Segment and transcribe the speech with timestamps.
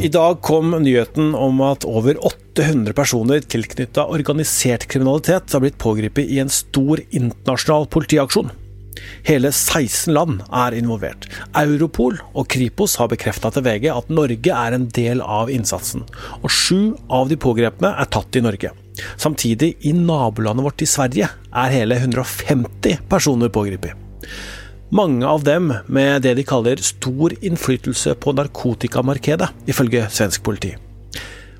[0.00, 6.28] I dag kom nyheten om at over 800 personer tilknytta organisert kriminalitet har blitt pågrepet
[6.30, 8.52] i en stor internasjonal politiaksjon.
[9.26, 11.26] Hele 16 land er involvert.
[11.58, 16.06] Europol og Kripos har bekrefta til VG at Norge er en del av innsatsen.
[16.44, 18.70] Og sju av de pågrepne er tatt i Norge.
[19.18, 23.98] Samtidig, i nabolandet vårt i Sverige, er hele 150 personer pågrepet.
[24.88, 30.70] Mange av dem med det de kaller stor innflytelse på narkotikamarkedet, ifølge svensk politi.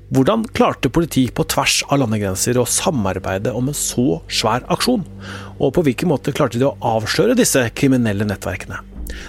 [0.09, 5.05] Hvordan klarte politi på tvers av landegrenser å samarbeide om en så svær aksjon?
[5.61, 8.81] Og på hvilken måte klarte de å avsløre disse kriminelle nettverkene?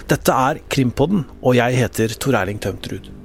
[0.09, 3.20] Dette er Krimpodden, og jeg heter Tor Erling Tømtrud.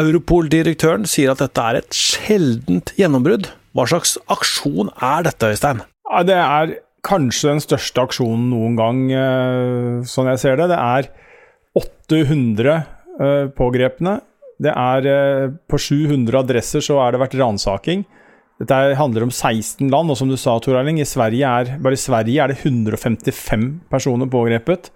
[0.00, 3.50] Europol-direktøren sier at dette er et sjeldent gjennombrudd.
[3.76, 5.82] Hva slags aksjon er dette, Øystein?
[6.26, 10.70] Det er kanskje den største aksjonen noen gang, eh, sånn jeg ser det.
[10.72, 11.10] Det er
[11.78, 14.20] 800 eh, pågrepne.
[14.60, 18.04] Det er eh, På 700 adresser så er det vært ransaking.
[18.60, 21.96] Dette handler om 16 land, og som du sa, Tor Erling, i Sverige er, bare
[21.96, 24.90] i Sverige er det 155 personer pågrepet,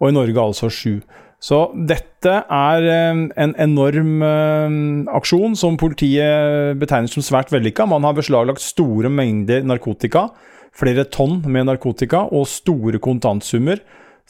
[0.00, 1.02] og i Norge altså 7.
[1.42, 4.76] Så dette er eh, en enorm eh,
[5.18, 7.88] aksjon som politiet betegner som svært vellykka.
[7.90, 10.28] Man har beslaglagt store mengder narkotika,
[10.78, 13.82] flere tonn med narkotika og store kontantsummer.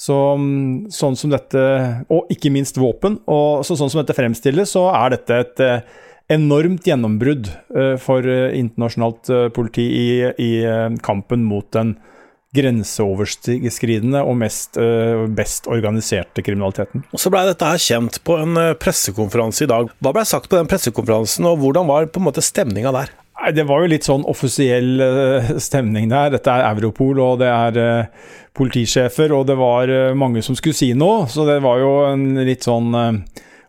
[0.02, 1.60] Så, mm, sånn som dette,
[2.08, 3.20] og ikke minst våpen.
[3.28, 5.84] Og så, sånn som dette fremstilles, så er dette et eh,
[6.32, 7.50] enormt gjennombrudd
[8.00, 10.06] for internasjonalt politi i,
[10.40, 10.50] i
[11.04, 11.90] kampen mot den
[12.56, 17.04] grenseoverskridende og mest, uh, best organiserte kriminaliteten.
[17.12, 19.92] Og Så blei dette her kjent på en uh, pressekonferanse i dag.
[20.04, 23.14] Hva blei sagt på den pressekonferansen, og hvordan var på en måte stemninga der?
[23.56, 26.34] Det var jo litt sånn offisiell uh, stemning der.
[26.36, 28.10] Dette er Europol, og det er
[28.52, 31.24] politisjefer, og det var mange som skulle si noe.
[31.32, 32.92] Så det var jo en litt sånn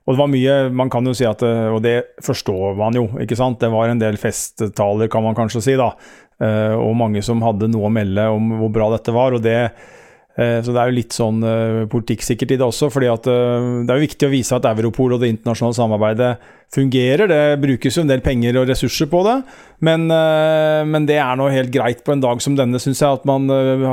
[0.03, 1.93] og det var mye Man kan jo si at Og det
[2.25, 3.61] forstår man jo, ikke sant.
[3.61, 5.93] Det var en del festtaler, kan man kanskje si, da.
[6.41, 9.35] Eh, og mange som hadde noe å melde om hvor bra dette var.
[9.35, 12.89] og det eh, så det er jo litt sånn uh, politikk sikkert i det også.
[12.89, 16.33] fordi at Det er jo viktig å vise at Europol og det internasjonale samarbeidet
[16.73, 17.29] fungerer.
[17.29, 19.37] Det brukes jo en del penger og ressurser på det,
[19.85, 23.19] men, men det er nå helt greit på en dag som denne, syns jeg.
[23.19, 23.45] At man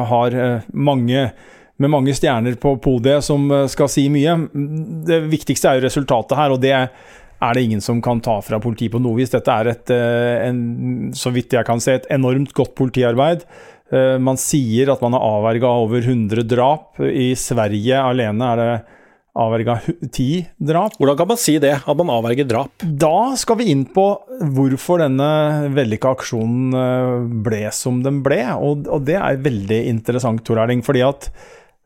[0.09, 0.37] har
[0.73, 1.27] mange
[1.81, 4.33] med mange stjerner på podiet som skal si mye.
[5.09, 6.73] Det viktigste er jo resultatet her, og det
[7.41, 9.33] er det ingen som kan ta fra politiet på noe vis.
[9.33, 13.45] Dette er et, eh, en, så vidt jeg kan se, et enormt godt politiarbeid.
[13.91, 17.01] Eh, man sier at man har avverga over 100 drap.
[17.01, 18.73] I Sverige alene er det
[19.41, 19.79] avverga
[20.17, 20.97] ti drap.
[20.99, 22.85] Hvordan kan man si det, at man avverger drap?
[22.85, 24.05] Da skal vi inn på
[24.57, 28.43] hvorfor denne vellykka aksjonen eh, ble som den ble.
[28.59, 30.85] Og, og det er veldig interessant, Tor Erling.
[30.87, 31.31] fordi at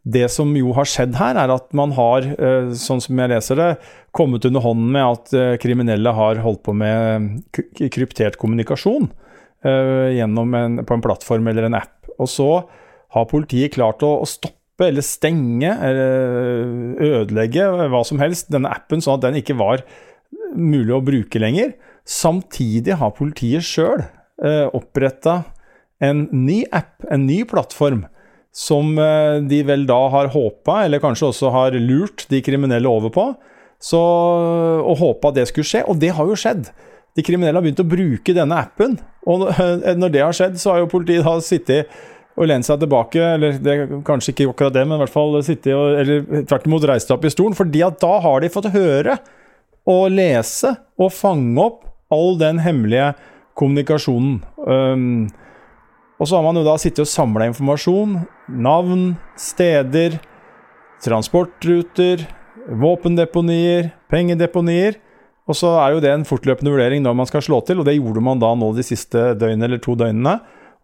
[0.04, 3.56] det som jo har skjedd her, er at man har, eh, sånn som jeg leser
[3.56, 3.68] det,
[4.12, 9.10] kommet under hånden med at eh, kriminelle har holdt på med kryptert kommunikasjon
[9.64, 12.10] gjennom en, på en plattform eller en app.
[12.20, 12.48] Og så
[13.16, 19.00] har politiet klart å, å stoppe eller stenge eller ødelegge hva som helst denne appen,
[19.00, 19.80] sånn at den ikke var
[20.52, 21.72] mulig å bruke lenger.
[22.04, 24.04] Samtidig har politiet sjøl
[24.76, 25.46] oppretta
[26.04, 28.04] en ny app, en ny plattform,
[28.54, 33.10] som eh, de vel da har håpa, eller kanskje også har lurt de kriminelle over
[33.14, 33.28] på,
[33.82, 34.00] så,
[34.80, 35.82] og håpa det skulle skje.
[35.90, 36.70] Og det har jo skjedd.
[37.14, 38.96] De kriminelle har begynt å bruke denne appen.
[39.26, 39.48] Og
[40.00, 41.90] når det har skjedd, så har jo politiet da sittet
[42.34, 43.74] og lent seg tilbake, eller det,
[44.06, 47.18] kanskje ikke akkurat det, men i hvert fall sittet og Eller tvert imot reist seg
[47.18, 49.18] opp i stolen, fordi at da har de fått høre
[49.90, 51.84] og lese og fange opp
[52.14, 53.12] all den hemmelige
[53.58, 54.40] kommunikasjonen.
[54.66, 55.28] Um,
[56.18, 58.20] og så har man jo da sittet og samla informasjon.
[58.62, 60.20] Navn, steder,
[61.02, 62.22] transportruter,
[62.80, 65.00] våpendeponier, pengedeponier.
[65.44, 67.98] Og så er jo det en fortløpende vurdering når man skal slå til, og det
[67.98, 70.38] gjorde man da nå de siste døgnene eller to døgnene.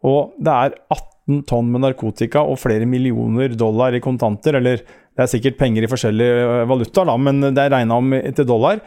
[0.04, 5.24] Og det er 18 tonn med narkotika og flere millioner dollar i kontanter, eller det
[5.24, 8.80] er sikkert penger i forskjellige valuta, da, men det er regna om til dollar,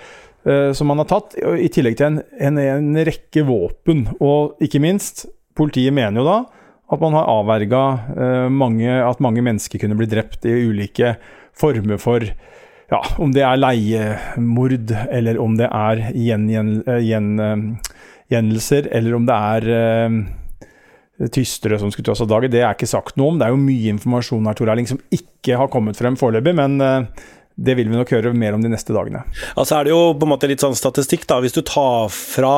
[0.46, 1.38] uh, som man har tatt.
[1.40, 2.20] I tillegg til en,
[2.50, 5.26] en, en rekke våpen, og ikke minst
[5.58, 6.38] Politiet mener jo da
[6.94, 7.84] at man har avverga
[8.14, 11.16] eh, at mange mennesker kunne bli drept i ulike
[11.58, 12.26] former for
[12.92, 17.00] ja, om det er leiemord, eller om det er gjengjeldelser,
[18.30, 18.52] gjen,
[18.92, 20.18] eh, eller om det er uh,
[21.34, 22.54] tystere som skulle ta seg av dagen.
[22.54, 23.40] Det er ikke sagt noe om.
[23.40, 26.54] Det er jo mye informasjon her, Tor Erling, som ikke har kommet frem foreløpig.
[26.60, 27.26] Men uh,
[27.56, 29.24] det vil vi nok høre mer om de neste dagene.
[29.56, 31.40] Altså er det jo på en måte litt sånn statistikk, da.
[31.42, 32.56] Hvis du tar fra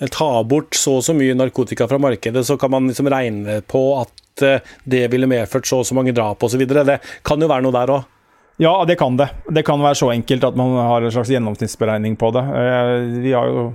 [0.00, 3.60] eller tar bort så og så mye narkotika fra markedet, så kan man liksom regne
[3.68, 6.64] på at eh, det ville medført så og så mange drap osv.
[6.64, 8.08] Det kan jo være noe der òg?
[8.60, 9.28] Ja, det kan det.
[9.48, 12.46] Det kan være så enkelt at man har en slags gjennomsnittsberegning på det.
[12.62, 12.94] Eh,
[13.26, 13.70] vi har jo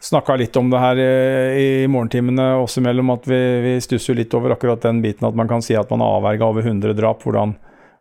[0.00, 4.32] snakka litt om det her eh, i morgentimene oss imellom, at vi, vi stusser litt
[4.36, 7.24] over akkurat den biten at man kan si at man har avverga over 100 drap.
[7.28, 7.58] Hvordan,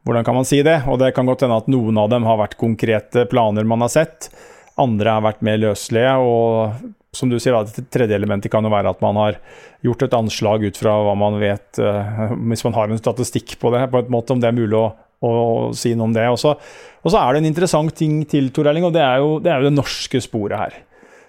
[0.07, 0.85] hvordan kan man si det?
[0.87, 3.91] Og det kan godt hende at noen av dem har vært konkrete planer man har
[3.91, 4.31] sett.
[4.79, 6.15] Andre har vært mer løselige.
[6.15, 9.39] og som du sier, det tredje elementet kan jo være at man har
[9.85, 13.71] gjort et anslag ut fra hva man vet, uh, hvis man har en statistikk på
[13.73, 14.89] det, på en måte, om det er mulig å,
[15.23, 16.27] å, å si noe om det.
[16.33, 19.21] Og så, og så, er det en interessant ting til, Tor Erling, og det er,
[19.23, 20.81] jo, det er, jo, det norske sporet her.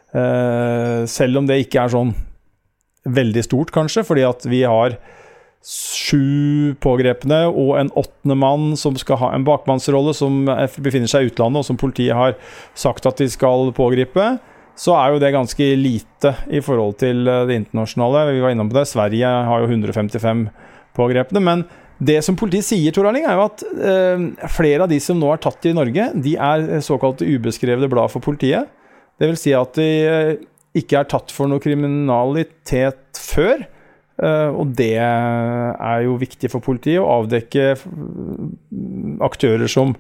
[0.09, 2.17] Uh, selv om det ikke er sånn
[3.09, 4.99] veldig stort, kanskje, fordi at vi har
[5.69, 10.47] sju pågrepne og en åttende mann som skal ha en bakmannsrolle, som
[10.79, 12.37] befinner seg i utlandet, og som politiet har
[12.79, 14.31] sagt at de skal pågripe
[14.79, 18.29] så er jo det ganske lite i forhold til eh, det internasjonale.
[18.37, 18.87] Vi var innom på det.
[18.91, 20.47] Sverige har jo 155
[20.97, 21.43] pågrepne.
[21.43, 21.65] Men
[21.99, 25.33] det som politiet sier, Tor Erling, er jo at eh, flere av de som nå
[25.35, 28.71] er tatt i Norge, de er såkalte ubeskrevne blad for politiet.
[29.19, 30.37] Det vil si at de eh,
[30.79, 33.67] ikke er tatt for noe kriminalitet før.
[34.19, 37.77] Uh, og det er jo viktig for politiet, å avdekke
[39.23, 39.93] aktører som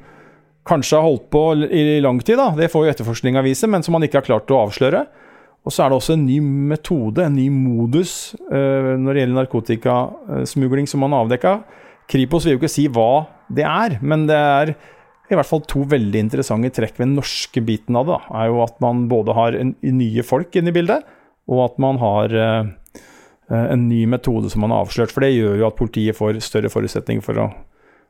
[0.68, 2.50] kanskje har holdt på i lang tid, da.
[2.56, 5.06] det får jo etterforskninga vise, men som man ikke har klart å avsløre.
[5.66, 6.38] Og så er det også en ny
[6.70, 11.58] metode, en ny modus, uh, når det gjelder narkotikasmugling som man har avdekka.
[12.08, 14.72] Kripos vil jo ikke si hva det er, men det er
[15.28, 18.16] i hvert fall to veldig interessante trekk ved den norske biten av det.
[18.16, 18.40] Da.
[18.40, 21.04] er jo At man både har en, nye folk inne i bildet,
[21.48, 22.70] og at man har uh,
[23.48, 25.12] en ny metode som man har avslørt.
[25.12, 27.50] For det gjør jo at politiet får større forutsetninger for å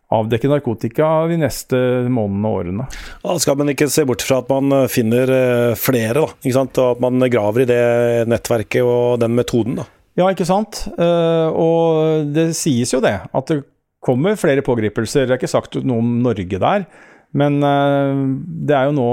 [0.08, 1.78] avdekke narkotika de neste
[2.08, 2.86] månedene og årene.
[3.24, 6.56] Da skal man ikke se bort fra at man eh, finner eh, flere, da, ikke
[6.56, 6.80] sant?
[6.80, 7.82] og at man graver i det
[8.30, 9.80] nettverket og den metoden.
[9.82, 9.88] Da.
[10.18, 10.86] Ja, ikke sant.
[10.96, 13.60] Eh, og det sies jo det, at det
[14.04, 15.26] kommer flere pågripelser.
[15.26, 16.88] Det er ikke sagt noe om Norge der.
[17.36, 19.08] Men det er jo nå,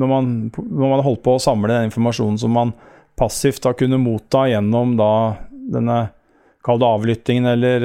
[0.00, 2.70] når man, når man har holdt på å samle den informasjonen som man
[3.20, 5.10] passivt har kunnet motta gjennom da
[5.74, 5.98] denne
[6.64, 7.84] Kall det avlyttingen eller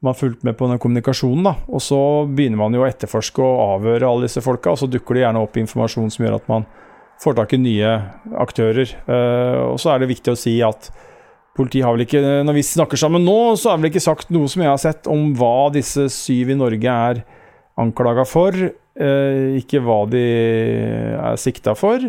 [0.00, 1.44] man har fulgt med på den kommunikasjonen.
[1.44, 4.88] da, Og så begynner man jo å etterforske og avhøre alle disse folka, og så
[4.88, 6.64] dukker det gjerne opp informasjon som gjør at man
[7.20, 7.92] får tak i nye
[8.40, 8.94] aktører.
[9.04, 10.88] Uh, og så er det viktig å si at
[11.56, 14.48] politiet har vel ikke Når vi snakker sammen nå, så er vel ikke sagt noe
[14.48, 17.20] som jeg har sett om hva disse syv i Norge er
[17.80, 18.56] anklaga for.
[18.96, 20.24] Uh, ikke hva de
[21.20, 22.08] er sikta for.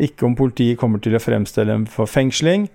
[0.00, 2.68] Ikke om politiet kommer til å fremstille dem for fengsling.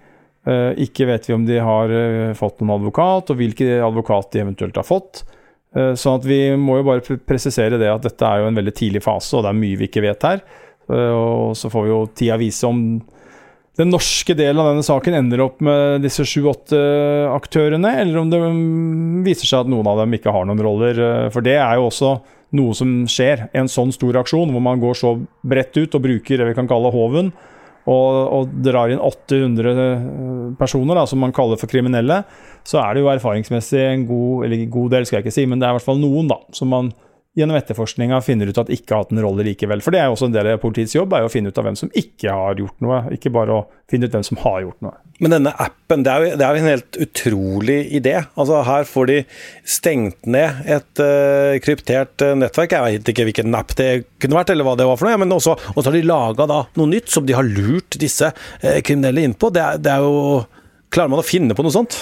[0.46, 4.44] Eh, ikke vet vi om de har eh, fått noen advokat, og hvilken advokat de
[4.46, 5.26] eventuelt har fått.
[5.76, 9.02] Sånn at vi må jo bare presisere det at dette er jo en veldig tidlig
[9.04, 10.38] fase, og det er mye vi ikke vet her.
[10.88, 12.78] Og så får vi jo tida vise om
[13.76, 16.80] den norske delen av denne saken ender opp med disse sju-åtte
[17.28, 21.02] aktørene, eller om det mm, viser seg at noen av dem ikke har noen roller.
[21.36, 22.14] For det er jo også
[22.56, 23.50] noe som skjer.
[23.52, 26.72] En sånn stor aksjon hvor man går så bredt ut og bruker det vi kan
[26.72, 27.34] kalle hoven
[27.86, 30.06] og, og, drar inn 800 eh,
[30.60, 32.24] personer, da, som man kaller for kriminelle,
[32.66, 35.62] så er det jo erfaringsmessig en god, eller god del, skal jeg ikke si, men
[35.62, 36.90] det er i hvert fall noen da, som man
[37.36, 39.82] gjennom etterforskninga finner ut at ikke har hatt en rolle likevel.
[39.84, 41.58] For det er jo også en del av politiets jobb, er jo å finne ut
[41.60, 44.62] av hvem som ikke har gjort noe, ikke bare å finne ut hvem som har
[44.64, 44.96] gjort noe.
[45.24, 48.16] Men denne appen, det er jo, det er jo en helt utrolig idé.
[48.40, 49.18] Altså Her får de
[49.76, 52.76] stengt ned et uh, kryptert uh, nettverk.
[52.76, 53.90] Jeg vet ikke hvilken app det
[54.24, 55.22] kunne vært, eller hva det var for noe.
[55.24, 58.78] Men også, og så har de laga noe nytt som de har lurt disse uh,
[58.80, 59.52] kriminelle inn på.
[59.56, 60.44] Det er, det er jo
[60.96, 61.96] Klarer man å finne på noe sånt?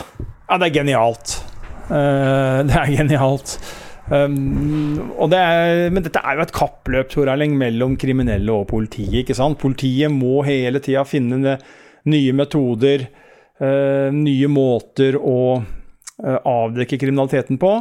[0.45, 1.31] Ja, det er genialt.
[1.87, 3.55] det er genialt.
[4.11, 4.99] Um,
[5.31, 9.21] er, men dette er jo et kappløp Tor Erling, mellom kriminelle og politiet.
[9.21, 9.59] ikke sant?
[9.61, 11.57] Politiet må hele tida finne
[12.11, 13.07] nye metoder,
[13.63, 17.73] uh, nye måter å uh, avdekke kriminaliteten på.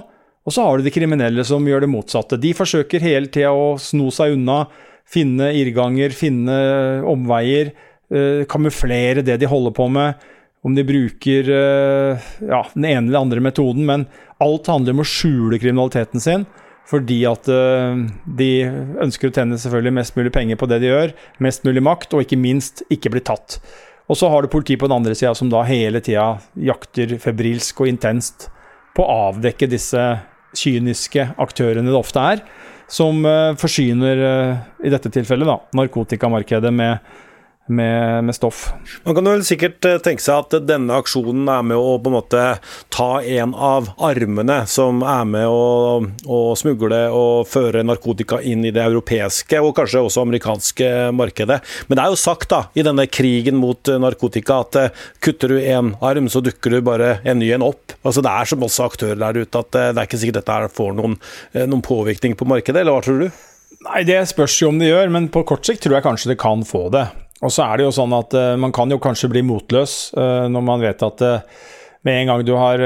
[0.42, 2.38] Og så har du de kriminelle som gjør det motsatte.
[2.38, 4.64] De forsøker hele tida å sno seg unna,
[5.12, 6.54] finne irrganger, finne
[7.08, 7.74] omveier,
[8.14, 10.28] uh, kamuflere det de holder på med
[10.62, 14.04] om de bruker ja, den ene eller andre metoden, men
[14.42, 16.46] Alt handler om å skjule kriminaliteten sin.
[16.90, 17.94] Fordi at uh,
[18.26, 18.50] de
[19.00, 21.14] ønsker å tjene selvfølgelig mest mulig penger på det de gjør.
[21.44, 23.60] Mest mulig makt, og ikke minst ikke bli tatt.
[24.10, 27.84] Og så har du politiet på den andre sida som da hele tida jakter febrilsk
[27.84, 28.48] og intenst
[28.96, 30.02] på å avdekke disse
[30.58, 32.42] kyniske aktørene det ofte er,
[32.92, 37.14] som uh, forsyner, uh, i dette tilfellet, da, narkotikamarkedet med
[37.66, 38.72] med, med, stoff.
[39.04, 42.16] Man kan vel sikkert eh, tenke seg at denne aksjonen er med å på en
[42.16, 42.42] måte
[42.92, 48.74] ta en av armene som er med å, å smugle og føre narkotika inn i
[48.74, 51.60] det europeiske og kanskje også amerikanske markedet.
[51.86, 55.62] Men det er jo sagt da, i denne krigen mot narkotika at eh, kutter du
[55.62, 57.94] en arm, så dukker du bare en ny en opp.
[58.02, 60.60] Altså Det er som også aktører der ute at eh, det er ikke sikkert dette
[60.72, 61.18] får noen,
[61.54, 63.42] noen påvirkning på markedet, eller hva tror du?
[63.82, 66.42] Nei, Det spørs jo om det gjør, men på kort sikt tror jeg kanskje det
[66.42, 67.06] kan få det.
[67.42, 70.46] Og så er det jo sånn at uh, man kan jo kanskje bli motløs uh,
[70.50, 71.62] når man vet at uh,
[72.02, 72.80] med en gang du har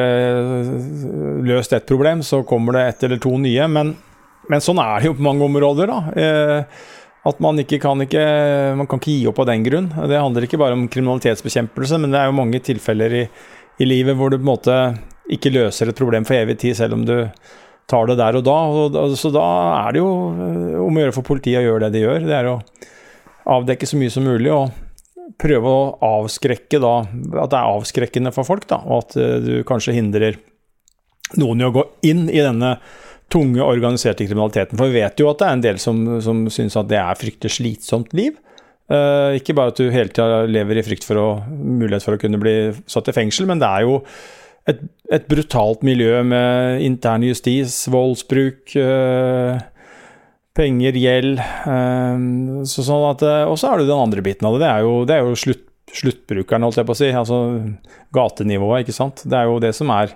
[1.49, 3.65] løst et problem, så kommer det ett eller to nye.
[3.73, 3.95] Men,
[4.45, 6.67] men, sånn er det jo på mange områder, da.
[7.25, 8.27] at man ikke kan ikke
[8.77, 9.89] Man kan ikke gi opp av den grunn.
[9.89, 13.25] Det handler ikke bare om kriminalitetsbekjempelse, men det er jo mange tilfeller i,
[13.81, 14.77] i livet hvor du på en måte
[15.33, 17.17] ikke løser et problem for evig tid, selv om du
[17.89, 18.59] tar det der og da.
[18.69, 19.47] Og, så da
[19.81, 20.13] er det jo
[20.85, 22.29] om å gjøre for politiet å gjøre det de gjør.
[22.29, 22.59] Det er å
[23.47, 24.53] avdekke så mye som mulig.
[24.53, 24.75] og
[25.41, 27.01] prøve å avskrekke da,
[27.43, 30.39] at det er avskrekkende for folk, da, og at uh, du kanskje hindrer
[31.41, 32.77] noen i å gå inn i denne
[33.33, 34.79] tunge, organiserte kriminaliteten.
[34.79, 37.19] For vi vet jo at det er en del som, som syns at det er
[37.19, 38.39] fryktelig slitsomt liv.
[38.87, 42.23] Uh, ikke bare at du hele tida lever i frykt for å, mulighet for å
[42.23, 43.99] kunne bli satt i fengsel, men det er jo
[44.71, 44.79] et,
[45.15, 48.79] et brutalt miljø med intern justis, voldsbruk.
[48.79, 49.59] Uh,
[50.57, 51.41] penger, gjeld.
[51.69, 54.65] Ehm, så sånn at, eh, og så er det den andre biten av det.
[54.65, 55.65] Det er jo, det er jo slutt,
[55.97, 57.11] sluttbrukeren, holdt jeg på å si.
[57.15, 57.41] Altså
[58.17, 59.25] gatenivået, ikke sant.
[59.25, 60.15] Det er jo det som er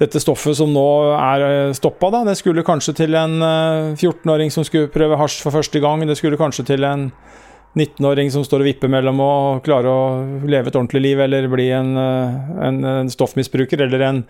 [0.00, 2.24] dette stoffet som nå er eh, stoppa, da.
[2.28, 3.36] Det skulle kanskje til en
[3.94, 6.06] 14-åring eh, som skulle prøve hasj for første gang.
[6.08, 7.10] Det skulle kanskje til en
[7.76, 10.06] 19-åring som står og vipper mellom å klare å
[10.42, 14.24] leve et ordentlig liv, eller bli en, en, en stoffmisbruker, eller en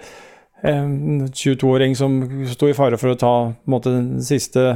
[0.62, 3.34] 22-åring som sto i fare for å ta
[3.70, 4.74] måte, den siste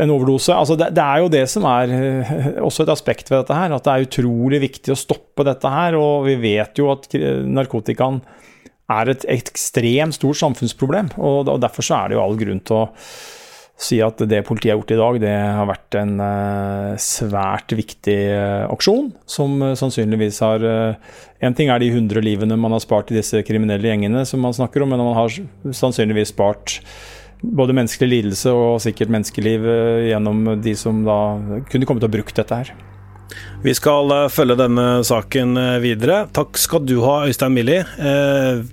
[0.00, 0.54] en overdose.
[0.54, 3.74] Altså det, det, er jo det som er eh, også et aspekt ved dette her,
[3.74, 5.98] at det er utrolig viktig å stoppe dette her.
[5.98, 8.20] Og vi vet jo at narkotikaen
[8.94, 11.14] er et ekstremt stort samfunnsproblem.
[11.22, 12.88] Og derfor så er det jo all grunn til å
[13.80, 18.18] si at det politiet har gjort i dag, det har vært en uh, svært viktig
[18.30, 20.68] uh, aksjon, som uh, sannsynligvis har
[21.44, 24.54] En ting er de 100 livene man har spart i disse kriminelle gjengene som man
[24.56, 25.34] snakker om, men man har
[25.76, 26.78] sannsynligvis spart
[27.44, 31.18] både menneskelig lidelse og sikkert menneskeliv eh, gjennom de som da
[31.70, 32.72] kunne komme til å bruke dette her.
[33.64, 36.24] Vi skal eh, følge denne saken eh, videre.
[36.36, 37.84] Takk skal du ha, Øystein Millie.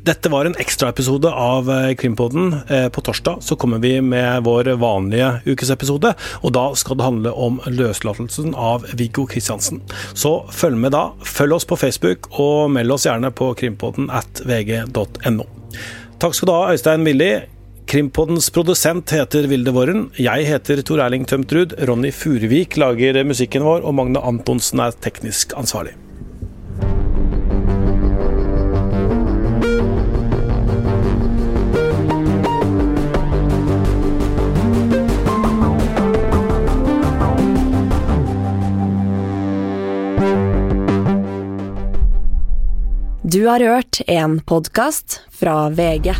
[0.03, 2.51] Dette var en ekstraepisode av Krimpodden.
[2.93, 7.62] På torsdag så kommer vi med vår vanlige ukesepisode, og da skal det handle om
[7.70, 9.81] løslatelsen av Viggo Kristiansen.
[10.13, 11.08] Så følg med da.
[11.24, 15.48] Følg oss på Facebook, og meld oss gjerne på krimpodden at vg.no.
[16.22, 17.46] Takk skal du ha, Øystein Millie.
[17.91, 20.05] Krimpoddens produsent heter Vilde Worren.
[20.15, 21.74] Jeg heter Tor Erling Tømtrud.
[21.89, 25.91] Ronny Furuvik lager musikken vår, og Magne Antonsen er teknisk ansvarlig.
[43.27, 46.15] Du har hørt en podkast fra VG.